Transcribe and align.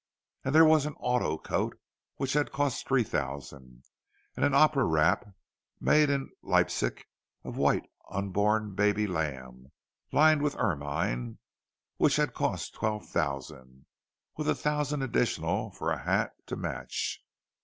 And 0.43 0.55
there 0.55 0.65
was 0.65 0.87
an 0.87 0.95
auto 0.97 1.37
coat 1.37 1.79
which 2.15 2.33
had 2.33 2.51
cost 2.51 2.87
three 2.87 3.03
thousand; 3.03 3.83
and 4.35 4.43
an 4.43 4.55
opera 4.55 4.83
wrap 4.83 5.27
made 5.79 6.09
in 6.09 6.31
Leipsic, 6.41 7.05
of 7.43 7.55
white 7.55 7.87
unborn 8.09 8.73
baby 8.73 9.05
lamb, 9.05 9.71
lined 10.11 10.41
with 10.41 10.55
ermine, 10.57 11.37
which 11.97 12.15
had 12.15 12.33
cost 12.33 12.73
twelve 12.73 13.07
thousand—with 13.09 14.49
a 14.49 14.55
thousand 14.55 15.03
additional 15.03 15.69
for 15.69 15.91
a 15.91 16.01
hat 16.01 16.33
to 16.47 16.55
match! 16.55 17.23